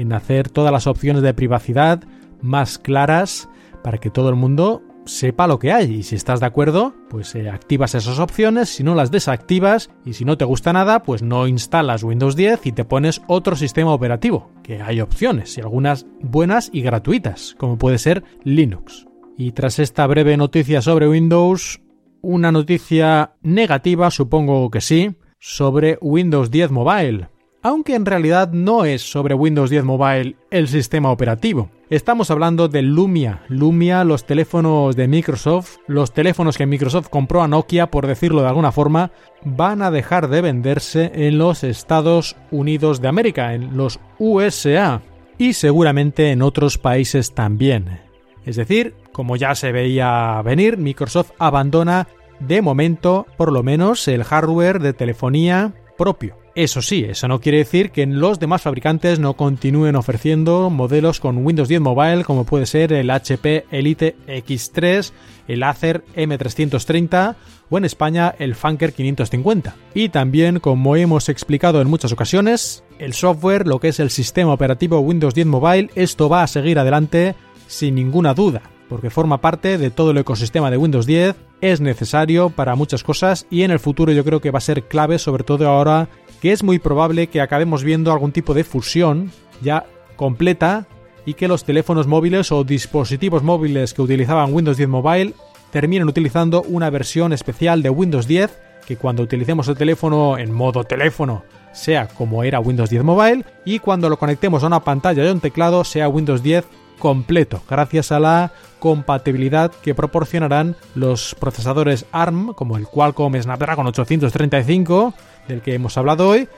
[0.00, 2.02] en hacer todas las opciones de privacidad
[2.40, 3.48] más claras
[3.82, 5.92] para que todo el mundo sepa lo que hay.
[5.96, 10.14] Y si estás de acuerdo, pues eh, activas esas opciones, si no las desactivas y
[10.14, 13.92] si no te gusta nada, pues no instalas Windows 10 y te pones otro sistema
[13.92, 19.06] operativo, que hay opciones y algunas buenas y gratuitas, como puede ser Linux.
[19.36, 21.80] Y tras esta breve noticia sobre Windows,
[22.22, 27.28] una noticia negativa, supongo que sí, sobre Windows 10 Mobile,
[27.62, 31.70] aunque en realidad no es sobre Windows 10 Mobile el sistema operativo.
[31.90, 33.42] Estamos hablando de Lumia.
[33.48, 38.48] Lumia, los teléfonos de Microsoft, los teléfonos que Microsoft compró a Nokia, por decirlo de
[38.48, 39.10] alguna forma,
[39.44, 45.02] van a dejar de venderse en los Estados Unidos de América, en los USA,
[45.36, 48.00] y seguramente en otros países también.
[48.44, 52.06] Es decir, como ya se veía venir, Microsoft abandona
[52.38, 56.39] de momento, por lo menos, el hardware de telefonía propio.
[56.60, 61.38] Eso sí, eso no quiere decir que los demás fabricantes no continúen ofreciendo modelos con
[61.38, 65.10] Windows 10 Mobile como puede ser el HP Elite X3,
[65.48, 67.36] el Acer M330
[67.70, 69.74] o en España el Funker 550.
[69.94, 74.52] Y también, como hemos explicado en muchas ocasiones, el software, lo que es el sistema
[74.52, 77.36] operativo Windows 10 Mobile, esto va a seguir adelante
[77.68, 82.50] sin ninguna duda, porque forma parte de todo el ecosistema de Windows 10, es necesario
[82.50, 85.44] para muchas cosas y en el futuro yo creo que va a ser clave, sobre
[85.44, 90.86] todo ahora que es muy probable que acabemos viendo algún tipo de fusión ya completa
[91.26, 95.34] y que los teléfonos móviles o dispositivos móviles que utilizaban Windows 10 Mobile
[95.70, 100.84] terminen utilizando una versión especial de Windows 10 que cuando utilicemos el teléfono en modo
[100.84, 105.32] teléfono sea como era Windows 10 Mobile y cuando lo conectemos a una pantalla de
[105.32, 106.64] un teclado sea Windows 10
[107.00, 115.14] completo, gracias a la compatibilidad que proporcionarán los procesadores ARM como el Qualcomm Snapdragon 835
[115.48, 116.48] del que hemos hablado hoy,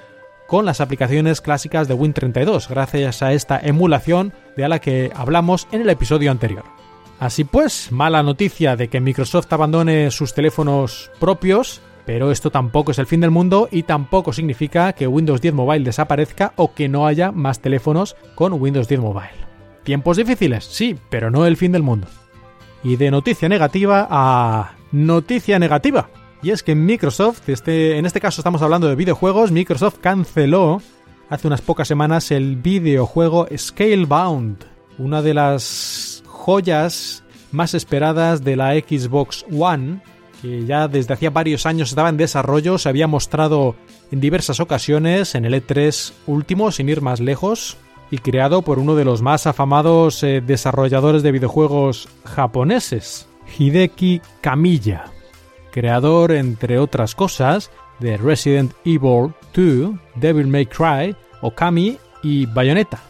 [0.47, 5.81] con las aplicaciones clásicas de Win32, gracias a esta emulación de la que hablamos en
[5.81, 6.65] el episodio anterior.
[7.19, 12.99] Así pues, mala noticia de que Microsoft abandone sus teléfonos propios, pero esto tampoco es
[12.99, 17.07] el fin del mundo y tampoco significa que Windows 10 Mobile desaparezca o que no
[17.07, 19.42] haya más teléfonos con Windows 10 Mobile.
[19.85, 22.07] Tiempos difíciles, sí, pero no el fin del mundo.
[22.85, 26.09] Y de noticia negativa a noticia negativa.
[26.43, 30.83] Y es que Microsoft, este, en este caso estamos hablando de videojuegos, Microsoft canceló
[31.31, 34.65] hace unas pocas semanas el videojuego Scalebound,
[34.99, 40.03] una de las joyas más esperadas de la Xbox One,
[40.41, 43.77] que ya desde hacía varios años estaba en desarrollo, se había mostrado
[44.11, 47.77] en diversas ocasiones en el E3 último, sin ir más lejos,
[48.13, 53.27] y creado por uno de los más afamados eh, desarrolladores de videojuegos japoneses,
[53.59, 55.07] Hideki Kamiya
[55.73, 63.01] creador, entre otras cosas, de Resident Evil 2, Devil May Cry, Okami y Bayonetta.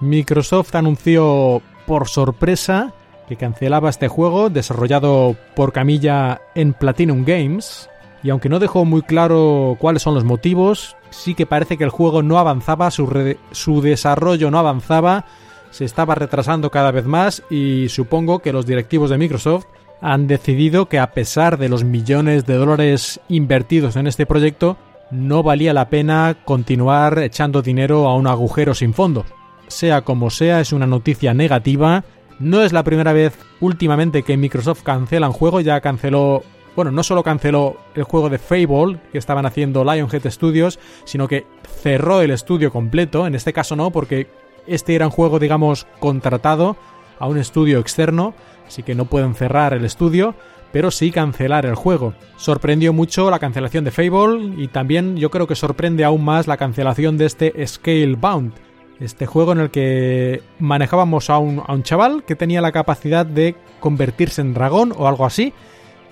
[0.00, 2.94] Microsoft anunció por sorpresa
[3.28, 7.90] que cancelaba este juego desarrollado por Camilla en Platinum Games,
[8.26, 11.90] y aunque no dejó muy claro cuáles son los motivos, sí que parece que el
[11.90, 15.26] juego no avanzaba, su, su desarrollo no avanzaba,
[15.70, 19.66] se estaba retrasando cada vez más y supongo que los directivos de Microsoft
[20.00, 24.76] han decidido que a pesar de los millones de dólares invertidos en este proyecto,
[25.12, 29.24] no valía la pena continuar echando dinero a un agujero sin fondo.
[29.68, 32.02] Sea como sea, es una noticia negativa.
[32.40, 36.42] No es la primera vez últimamente que Microsoft cancela un juego, ya canceló,
[36.76, 41.46] bueno, no solo canceló el juego de Fable que estaban haciendo Lionhead Studios, sino que
[41.82, 44.28] cerró el estudio completo, en este caso no, porque
[44.66, 46.76] este era un juego, digamos, contratado
[47.18, 48.34] a un estudio externo,
[48.66, 50.34] así que no pueden cerrar el estudio,
[50.70, 52.12] pero sí cancelar el juego.
[52.36, 56.58] Sorprendió mucho la cancelación de Fable y también yo creo que sorprende aún más la
[56.58, 58.52] cancelación de este Scalebound,
[59.00, 63.24] este juego en el que manejábamos a un, a un chaval que tenía la capacidad
[63.24, 65.54] de convertirse en dragón o algo así,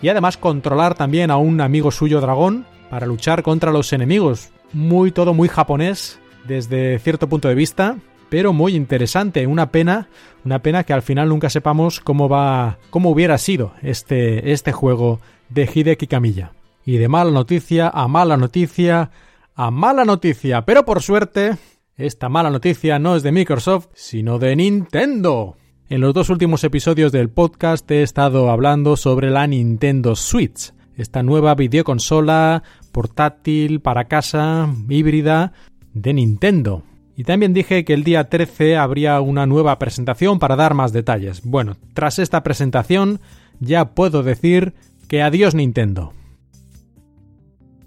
[0.03, 4.51] y además controlar también a un amigo suyo dragón para luchar contra los enemigos.
[4.73, 7.97] Muy todo muy japonés desde cierto punto de vista,
[8.29, 9.47] pero muy interesante.
[9.47, 10.09] Una pena,
[10.45, 15.21] una pena que al final nunca sepamos cómo va, cómo hubiera sido este, este juego
[15.49, 16.53] de Hideki Kamiya.
[16.85, 19.11] Y de mala noticia a mala noticia
[19.55, 21.57] a mala noticia, pero por suerte,
[21.97, 25.57] esta mala noticia no es de Microsoft, sino de Nintendo.
[25.91, 31.23] En los dos últimos episodios del podcast he estado hablando sobre la Nintendo Switch, esta
[31.23, 35.53] nueva videoconsola portátil para casa, híbrida,
[35.93, 36.85] de Nintendo.
[37.17, 41.43] Y también dije que el día 13 habría una nueva presentación para dar más detalles.
[41.45, 43.21] Bueno, tras esta presentación
[43.61, 44.73] ya puedo decir
[45.07, 46.15] que adiós Nintendo.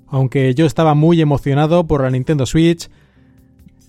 [0.05, 2.91] Aunque yo estaba muy emocionado por la Nintendo Switch,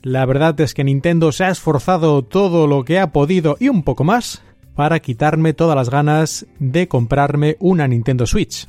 [0.09, 3.83] la verdad es que Nintendo se ha esforzado todo lo que ha podido y un
[3.83, 4.42] poco más
[4.75, 8.66] para quitarme todas las ganas de comprarme una Nintendo Switch.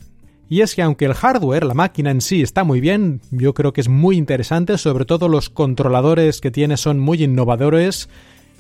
[0.50, 3.72] Y es que aunque el hardware, la máquina en sí está muy bien, yo creo
[3.72, 8.10] que es muy interesante, sobre todo los controladores que tiene son muy innovadores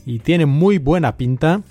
[0.06, 1.63] y tienen muy buena pinta,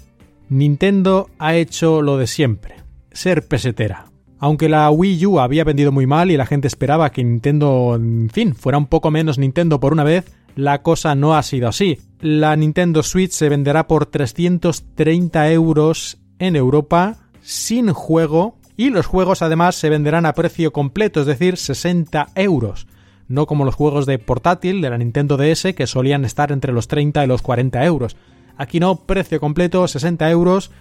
[0.50, 2.74] Nintendo ha hecho lo de siempre,
[3.12, 4.06] ser pesetera.
[4.40, 8.28] Aunque la Wii U había vendido muy mal y la gente esperaba que Nintendo, en
[8.30, 10.24] fin, fuera un poco menos Nintendo por una vez,
[10.58, 12.00] la cosa no ha sido así.
[12.18, 19.40] La Nintendo Switch se venderá por 330 euros en Europa sin juego y los juegos
[19.40, 22.88] además se venderán a precio completo, es decir, 60 euros.
[23.28, 26.88] No como los juegos de portátil de la Nintendo DS que solían estar entre los
[26.88, 28.16] 30 y los 40 euros.
[28.56, 30.72] Aquí no, precio completo, 60 euros.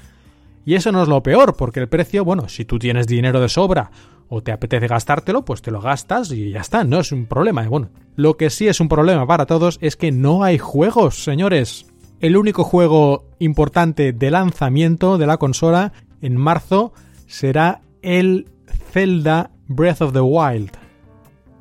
[0.65, 3.47] Y eso no es lo peor, porque el precio, bueno, si tú tienes dinero de
[3.47, 3.91] sobra
[4.29, 7.67] o te apetece gastártelo, pues te lo gastas y ya está, no es un problema.
[7.67, 11.85] Bueno, lo que sí es un problema para todos es que no hay juegos, señores.
[12.19, 16.93] El único juego importante de lanzamiento de la consola en marzo
[17.27, 18.49] será el
[18.91, 20.71] Zelda Breath of the Wild,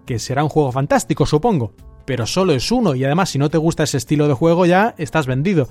[0.07, 1.73] que será un juego fantástico, supongo,
[2.05, 4.95] pero solo es uno y además si no te gusta ese estilo de juego ya
[4.97, 5.69] estás vendido.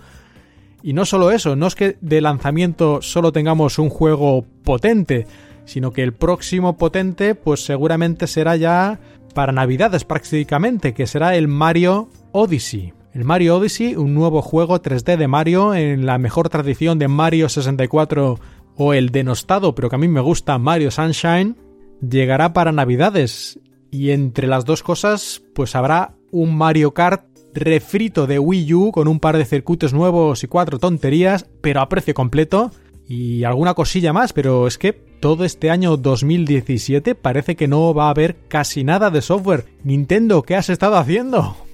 [0.84, 5.26] Y no solo eso, no es que de lanzamiento solo tengamos un juego potente,
[5.66, 9.00] sino que el próximo potente pues seguramente será ya
[9.34, 12.94] para Navidades prácticamente, que será el Mario Odyssey.
[13.14, 17.50] El Mario Odyssey, un nuevo juego 3D de Mario en la mejor tradición de Mario
[17.50, 18.40] 64
[18.78, 21.56] o el denostado, pero que a mí me gusta Mario Sunshine,
[22.02, 23.60] llegará para Navidades.
[23.92, 29.08] Y entre las dos cosas, pues habrá un Mario Kart refrito de Wii U con
[29.08, 32.72] un par de circuitos nuevos y cuatro tonterías, pero a precio completo
[33.08, 38.08] y alguna cosilla más, pero es que todo este año 2017 parece que no va
[38.08, 39.66] a haber casi nada de software.
[39.84, 41.56] Nintendo, ¿qué has estado haciendo?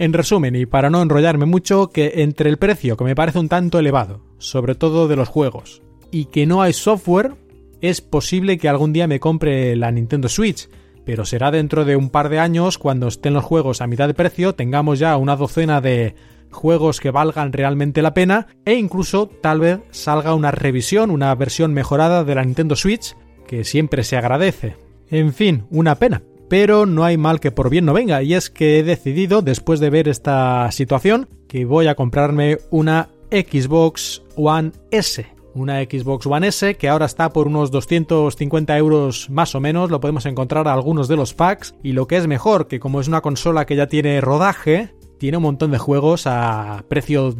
[0.00, 3.48] En resumen, y para no enrollarme mucho, que entre el precio, que me parece un
[3.48, 7.34] tanto elevado, sobre todo de los juegos, y que no hay software,
[7.80, 10.68] es posible que algún día me compre la Nintendo Switch,
[11.04, 14.14] pero será dentro de un par de años cuando estén los juegos a mitad de
[14.14, 16.14] precio, tengamos ya una docena de
[16.50, 21.72] juegos que valgan realmente la pena e incluso tal vez salga una revisión, una versión
[21.72, 24.76] mejorada de la Nintendo Switch, que siempre se agradece.
[25.10, 26.22] En fin, una pena.
[26.48, 29.80] Pero no hay mal que por bien no venga, y es que he decidido, después
[29.80, 35.26] de ver esta situación, que voy a comprarme una Xbox One S.
[35.54, 40.00] Una Xbox One S que ahora está por unos 250 euros más o menos, lo
[40.00, 43.08] podemos encontrar a algunos de los packs, y lo que es mejor, que como es
[43.08, 47.34] una consola que ya tiene rodaje, tiene un montón de juegos a precio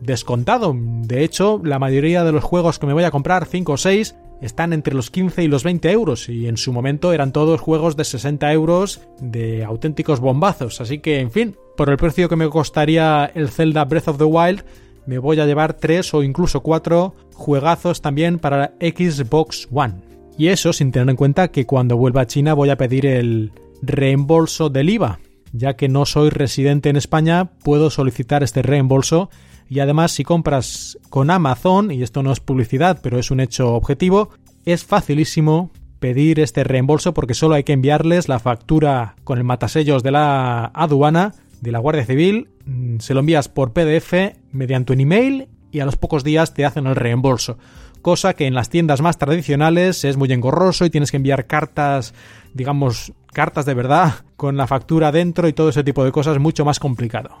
[0.00, 0.74] descontado.
[0.76, 4.14] De hecho, la mayoría de los juegos que me voy a comprar, 5 o 6,
[4.40, 7.96] están entre los 15 y los 20 euros y en su momento eran todos juegos
[7.96, 10.80] de 60 euros de auténticos bombazos.
[10.80, 14.24] Así que, en fin, por el precio que me costaría el Zelda Breath of the
[14.24, 14.64] Wild,
[15.06, 19.94] me voy a llevar 3 o incluso 4 juegazos también para Xbox One.
[20.36, 23.52] Y eso sin tener en cuenta que cuando vuelva a China voy a pedir el
[23.82, 25.20] reembolso del IVA,
[25.54, 29.30] ya que no soy residente en España, puedo solicitar este reembolso.
[29.68, 33.74] Y además si compras con Amazon, y esto no es publicidad, pero es un hecho
[33.74, 34.30] objetivo,
[34.64, 40.02] es facilísimo pedir este reembolso porque solo hay que enviarles la factura con el matasellos
[40.02, 45.00] de la aduana, de la Guardia Civil, mm, se lo envías por PDF mediante un
[45.00, 47.58] email y a los pocos días te hacen el reembolso.
[48.02, 52.12] Cosa que en las tiendas más tradicionales es muy engorroso y tienes que enviar cartas,
[52.52, 56.64] digamos, cartas de verdad con la factura dentro y todo ese tipo de cosas mucho
[56.64, 57.36] más complicado.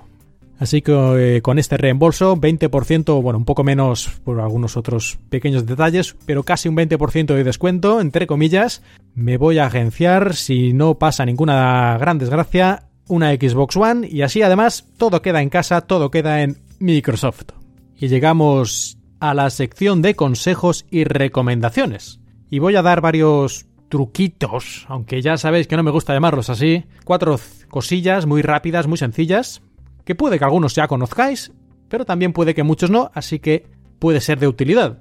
[0.58, 5.66] Así que eh, con este reembolso, 20%, bueno, un poco menos por algunos otros pequeños
[5.66, 8.82] detalles, pero casi un 20% de descuento, entre comillas,
[9.14, 14.42] me voy a agenciar, si no pasa ninguna gran desgracia, una Xbox One y así
[14.42, 17.52] además todo queda en casa, todo queda en Microsoft.
[17.98, 22.20] Y llegamos a la sección de consejos y recomendaciones.
[22.50, 26.84] Y voy a dar varios truquitos, aunque ya sabéis que no me gusta llamarlos así.
[27.04, 29.62] Cuatro cosillas muy rápidas, muy sencillas,
[30.04, 31.52] que puede que algunos ya conozcáis,
[31.88, 33.66] pero también puede que muchos no, así que
[33.98, 34.98] puede ser de utilidad.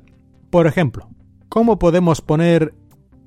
[0.49, 1.09] Por ejemplo,
[1.49, 2.73] ¿cómo podemos poner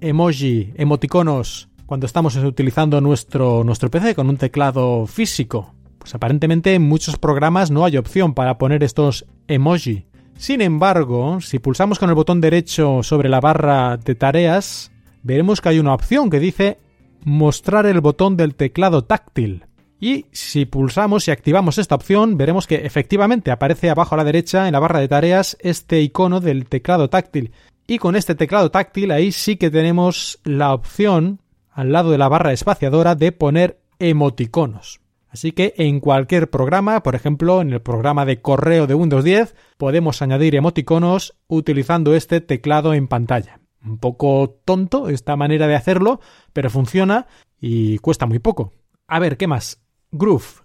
[0.01, 5.75] emoji, emoticonos, cuando estamos utilizando nuestro, nuestro PC con un teclado físico?
[5.99, 10.07] Pues aparentemente en muchos programas no hay opción para poner estos emoji.
[10.37, 14.93] Sin embargo, si pulsamos con el botón derecho sobre la barra de tareas,
[15.27, 16.79] veremos que hay una opción que dice
[17.24, 19.66] mostrar el botón del teclado táctil.
[19.99, 24.66] Y si pulsamos y activamos esta opción, veremos que efectivamente aparece abajo a la derecha
[24.66, 27.51] en la barra de tareas este icono del teclado táctil.
[27.89, 32.29] Y con este teclado táctil ahí sí que tenemos la opción al lado de la
[32.29, 35.01] barra espaciadora de poner emoticonos.
[35.29, 39.57] Así que en cualquier programa, por ejemplo en el programa de correo de Windows 10,
[39.77, 43.59] podemos añadir emoticonos utilizando este teclado en pantalla.
[43.87, 46.20] Un poco tonto esta manera de hacerlo,
[46.53, 47.26] pero funciona
[47.61, 48.72] y cuesta muy poco.
[49.07, 49.80] A ver, ¿qué más?
[50.11, 50.64] Groove.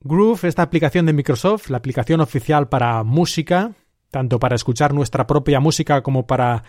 [0.00, 3.72] Groove, esta aplicación de Microsoft, la aplicación oficial para música,
[4.10, 6.64] tanto para escuchar nuestra propia música como para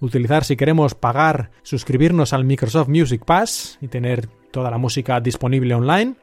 [0.00, 5.74] utilizar si queremos pagar, suscribirnos al Microsoft Music Pass y tener toda la música disponible
[5.74, 6.14] online.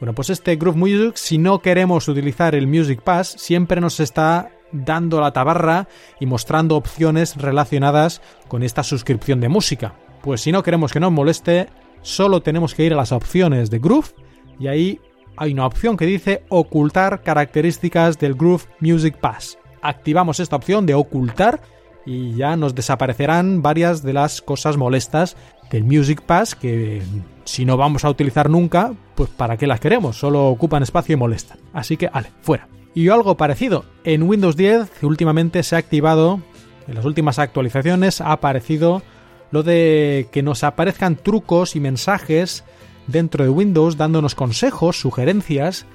[0.00, 4.50] Bueno, pues este Groove Music, si no queremos utilizar el Music Pass, siempre nos está
[4.72, 5.88] dando la tabarra
[6.20, 9.94] y mostrando opciones relacionadas con esta suscripción de música.
[10.22, 11.68] Pues si no queremos que nos moleste,
[12.02, 14.14] solo tenemos que ir a las opciones de Groove
[14.58, 15.00] y ahí
[15.36, 19.58] hay una opción que dice ocultar características del Groove Music Pass.
[19.80, 21.60] Activamos esta opción de ocultar
[22.04, 25.36] y ya nos desaparecerán varias de las cosas molestas
[25.70, 27.02] del Music Pass que
[27.44, 31.16] si no vamos a utilizar nunca, pues para qué las queremos, solo ocupan espacio y
[31.16, 31.58] molestan.
[31.72, 32.68] Así que, vale, fuera.
[32.94, 36.40] Y algo parecido, en Windows 10 últimamente se ha activado,
[36.86, 39.02] en las últimas actualizaciones ha aparecido
[39.50, 42.64] lo de que nos aparezcan trucos y mensajes
[43.06, 45.86] dentro de Windows dándonos consejos, sugerencias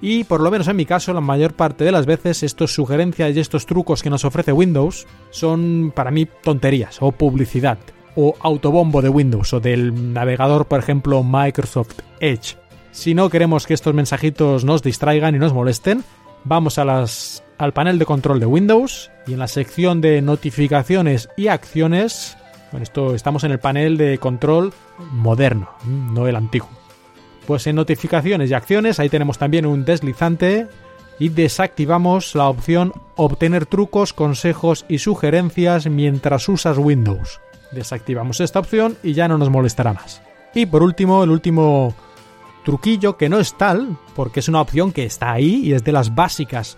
[0.00, 3.34] y por lo menos en mi caso la mayor parte de las veces estos sugerencias
[3.34, 7.78] y estos trucos que nos ofrece Windows son para mí tonterías o publicidad
[8.14, 12.56] o autobombo de Windows o del navegador por ejemplo Microsoft Edge.
[12.92, 16.02] Si no queremos que estos mensajitos nos distraigan y nos molesten,
[16.44, 22.36] vamos al panel de control de Windows y en la sección de notificaciones y acciones,
[22.70, 24.72] bueno, esto estamos en el panel de control
[25.12, 26.68] moderno, no el antiguo.
[27.46, 30.66] Pues en notificaciones y acciones ahí tenemos también un deslizante
[31.18, 37.40] y desactivamos la opción obtener trucos, consejos y sugerencias mientras usas Windows.
[37.72, 40.22] Desactivamos esta opción y ya no nos molestará más.
[40.54, 41.94] Y por último, el último
[42.66, 45.92] truquillo que no es tal, porque es una opción que está ahí y es de
[45.92, 46.76] las básicas,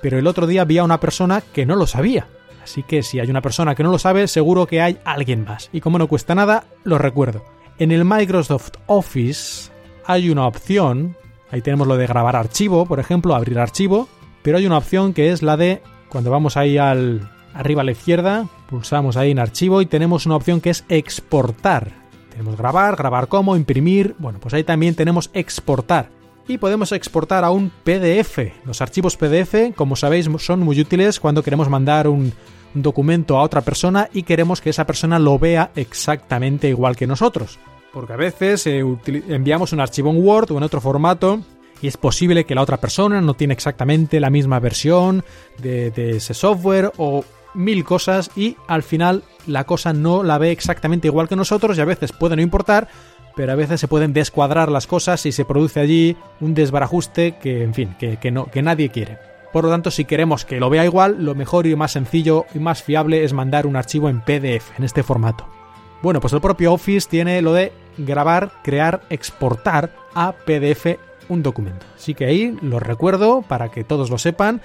[0.00, 2.28] pero el otro día vi a una persona que no lo sabía.
[2.62, 5.70] Así que si hay una persona que no lo sabe, seguro que hay alguien más.
[5.72, 7.44] Y como no cuesta nada, lo recuerdo.
[7.78, 9.72] En el Microsoft Office
[10.06, 11.16] hay una opción,
[11.50, 14.08] ahí tenemos lo de grabar archivo, por ejemplo, abrir archivo,
[14.44, 17.92] pero hay una opción que es la de cuando vamos ahí al arriba a la
[17.92, 22.03] izquierda, pulsamos ahí en archivo y tenemos una opción que es exportar.
[22.34, 26.10] Tenemos grabar, grabar como, imprimir, bueno, pues ahí también tenemos exportar.
[26.48, 28.38] Y podemos exportar a un PDF.
[28.64, 32.32] Los archivos PDF, como sabéis, son muy útiles cuando queremos mandar un,
[32.74, 37.60] documento a otra persona y queremos que esa persona lo vea exactamente igual que nosotros.
[37.92, 38.84] Porque a veces eh,
[39.28, 41.40] enviamos un archivo en Word o en otro formato
[41.80, 45.22] y es posible que la otra persona no tiene exactamente la misma versión
[45.58, 47.24] de, de, ese software o
[47.54, 51.80] mil cosas y al final la cosa no la ve exactamente igual que nosotros y
[51.80, 52.88] a veces puede no importar,
[53.36, 57.62] pero a veces se pueden descuadrar las cosas y se produce allí un desbarajuste que,
[57.62, 59.18] en fin, que, que, no, que nadie quiere.
[59.52, 62.58] Por lo tanto, si queremos que lo vea igual, lo mejor y más sencillo y
[62.58, 65.46] más fiable es mandar un archivo en PDF, en este formato.
[66.02, 70.98] Bueno, pues el propio Office tiene lo de grabar, crear, exportar a PDF
[71.28, 71.86] un documento.
[71.96, 74.60] Así que ahí lo recuerdo para que todos lo sepan.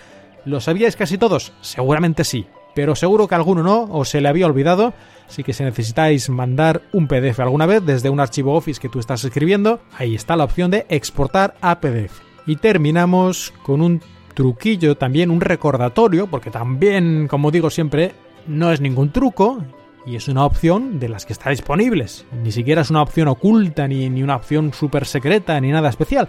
[0.46, 1.54] ¿Lo sabíais casi todos?
[1.62, 4.94] Seguramente sí, pero seguro que alguno no o se le había olvidado.
[5.28, 9.00] Así que si necesitáis mandar un PDF alguna vez desde un archivo Office que tú
[9.00, 12.20] estás escribiendo, ahí está la opción de exportar a PDF.
[12.48, 14.02] Y terminamos con un
[14.34, 18.14] truquillo, también un recordatorio, porque también, como digo siempre,
[18.48, 19.64] no es ningún truco
[20.06, 22.26] y es una opción de las que está disponibles.
[22.44, 26.28] Ni siquiera es una opción oculta, ni, ni una opción súper secreta, ni nada especial.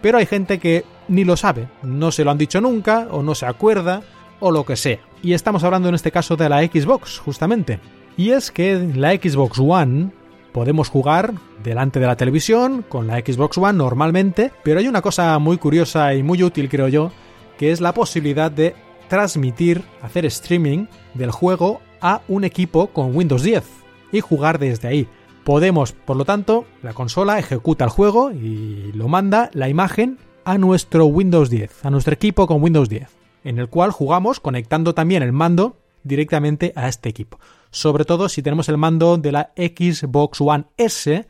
[0.00, 3.34] Pero hay gente que ni lo sabe, no se lo han dicho nunca, o no
[3.34, 4.02] se acuerda,
[4.40, 4.98] o lo que sea.
[5.22, 7.80] Y estamos hablando en este caso de la Xbox, justamente.
[8.16, 10.10] Y es que la Xbox One
[10.52, 15.38] podemos jugar delante de la televisión con la Xbox One normalmente, pero hay una cosa
[15.38, 17.12] muy curiosa y muy útil creo yo,
[17.58, 18.74] que es la posibilidad de
[19.08, 23.64] transmitir, hacer streaming del juego a un equipo con Windows 10
[24.12, 25.08] y jugar desde ahí.
[25.44, 30.58] Podemos, por lo tanto, la consola ejecuta el juego y lo manda la imagen a
[30.58, 33.08] nuestro Windows 10, a nuestro equipo con Windows 10,
[33.44, 37.38] en el cual jugamos conectando también el mando directamente a este equipo.
[37.70, 41.26] Sobre todo si tenemos el mando de la Xbox One S,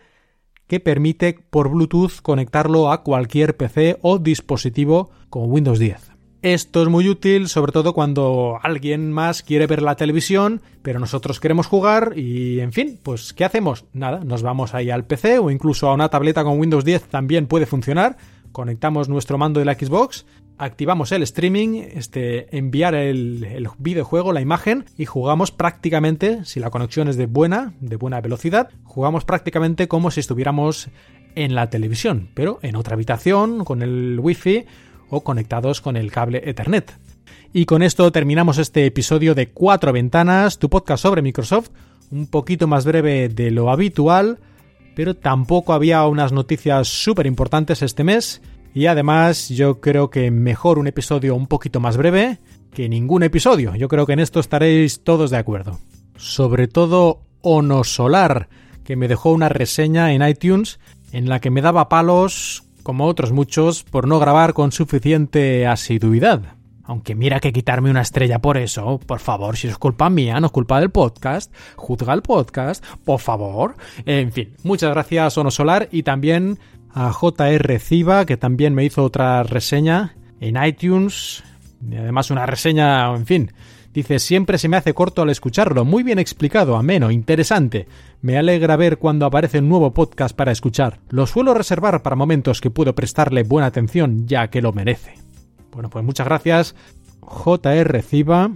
[0.67, 6.13] que permite por Bluetooth conectarlo a cualquier PC o dispositivo con Windows 10.
[6.43, 11.41] Esto es muy útil, sobre todo cuando alguien más quiere ver la televisión, pero nosotros
[11.41, 13.87] queremos jugar y, en fin, pues ¿qué hacemos?
[13.93, 17.49] Nada, nos vamos ahí al PC o incluso a una tableta con Windows 10 también
[17.49, 18.19] puede funcionar.
[18.53, 20.27] Conectamos nuestro mando de la Xbox,
[20.59, 26.71] activamos el streaming, este, enviar el, el videojuego, la imagen y jugamos prácticamente, si la
[26.71, 30.89] conexión es de buena, de buena velocidad, jugamos prácticamente como si estuviéramos
[31.35, 34.67] en la televisión, pero en otra habitación, con el wifi
[35.09, 36.99] o conectados con el cable Ethernet.
[37.53, 41.71] Y con esto terminamos este episodio de Cuatro Ventanas, tu podcast sobre Microsoft,
[42.11, 44.39] un poquito más breve de lo habitual,
[44.95, 48.43] pero tampoco había unas noticias súper importantes este mes.
[48.75, 52.39] Y además yo creo que mejor un episodio un poquito más breve
[52.73, 53.75] que ningún episodio.
[53.75, 55.79] Yo creo que en esto estaréis todos de acuerdo.
[56.17, 58.49] Sobre todo Ono Solar,
[58.85, 60.79] que me dejó una reseña en iTunes
[61.13, 66.55] en la que me daba palos como otros muchos, por no grabar con suficiente asiduidad.
[66.85, 70.47] Aunque mira que quitarme una estrella por eso, por favor, si es culpa mía, no
[70.47, 73.77] es culpa del podcast, juzga el podcast, por favor.
[74.07, 76.59] En fin, muchas gracias Ono Solar y también
[76.93, 81.43] a JR Ciba, que también me hizo otra reseña en iTunes,
[81.89, 83.51] y además una reseña, en fin,
[83.99, 87.89] Dice, siempre se me hace corto al escucharlo, muy bien explicado, ameno, interesante.
[88.21, 91.01] Me alegra ver cuando aparece un nuevo podcast para escuchar.
[91.09, 95.15] Lo suelo reservar para momentos que puedo prestarle buena atención ya que lo merece.
[95.73, 96.77] Bueno, pues muchas gracias,
[97.23, 98.53] JR Ciba.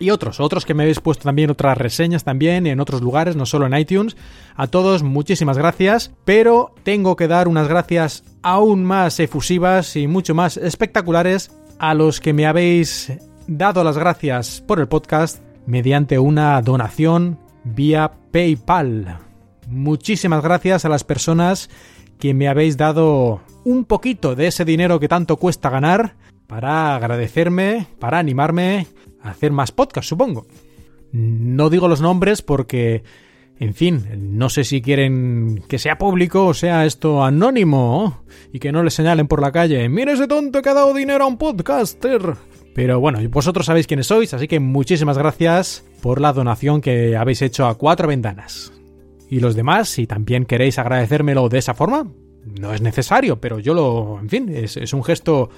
[0.00, 3.46] Y otros, otros que me habéis puesto también otras reseñas también en otros lugares, no
[3.46, 4.16] solo en iTunes.
[4.54, 10.34] A todos muchísimas gracias, pero tengo que dar unas gracias aún más efusivas y mucho
[10.34, 13.12] más espectaculares a los que me habéis
[13.48, 19.18] dado las gracias por el podcast mediante una donación vía PayPal.
[19.68, 21.70] Muchísimas gracias a las personas
[22.18, 26.14] que me habéis dado un poquito de ese dinero que tanto cuesta ganar
[26.46, 28.86] para agradecerme, para animarme
[29.22, 30.46] hacer más podcasts, supongo.
[31.12, 33.02] No digo los nombres porque,
[33.58, 34.06] en fin,
[34.36, 38.90] no sé si quieren que sea público o sea esto anónimo y que no le
[38.90, 39.88] señalen por la calle.
[39.88, 42.34] Mira ese tonto que ha dado dinero a un podcaster.
[42.74, 47.42] Pero bueno, vosotros sabéis quiénes sois, así que muchísimas gracias por la donación que habéis
[47.42, 48.72] hecho a cuatro ventanas.
[49.28, 52.06] Y los demás, si también queréis agradecérmelo de esa forma,
[52.60, 55.50] no es necesario, pero yo lo, en fin, es, un gesto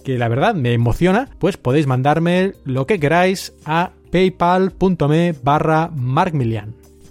[0.00, 5.90] que la verdad me emociona, pues podéis mandarme lo que queráis a paypal.me barra.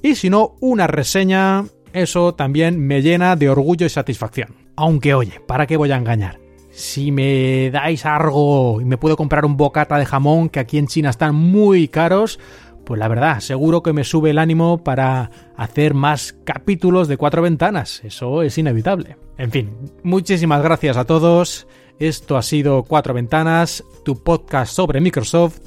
[0.02, 4.56] Y si no, una reseña, eso también me llena de orgullo y satisfacción.
[4.76, 6.40] Aunque oye, ¿para qué voy a engañar?
[6.72, 10.88] si me dais algo y me puedo comprar un bocata de jamón que aquí en
[10.88, 12.40] China están muy caros,
[12.86, 17.42] pues la verdad, seguro que me sube el ánimo para hacer más capítulos de cuatro
[17.42, 18.02] ventanas.
[18.04, 19.18] Eso es inevitable.
[19.38, 19.72] En fin,
[20.04, 21.68] muchísimas gracias a todos.
[22.00, 25.60] Esto ha sido Cuatro Ventanas, tu podcast sobre Microsoft.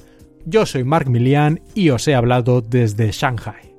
[0.47, 3.74] Yo soy Mark Milian y os he hablado desde Shanghai.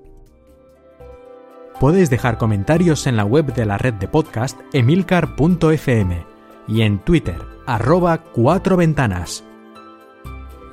[1.79, 6.25] Podéis dejar comentarios en la web de la red de podcast emilcar.fm
[6.67, 9.43] y en Twitter, arroba cuatro ventanas.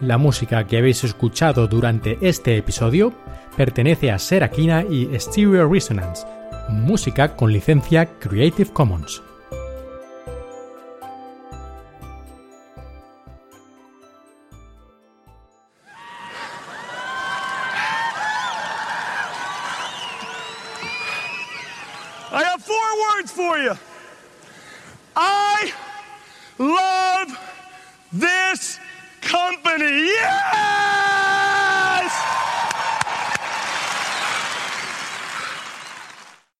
[0.03, 3.14] La música que habéis escuchado durante este episodio
[3.57, 6.26] pertenece a Serakina y Stereo Resonance,
[6.68, 9.22] música con licencia Creative Commons.
[23.01, 23.74] Words for you.
[25.16, 25.72] I
[26.59, 27.38] love
[28.12, 28.78] this
[29.20, 30.07] company.
[30.07, 31.19] Yeah!